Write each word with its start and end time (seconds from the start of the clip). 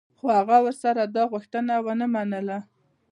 خو 0.17 0.25
هغه 0.37 0.57
ورسره 0.65 1.03
دا 1.15 1.23
غوښتنه 1.31 1.75
و 1.85 1.87
نه 1.99 2.07
منله. 2.13 2.57